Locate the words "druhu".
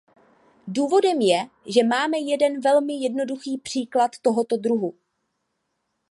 4.57-4.93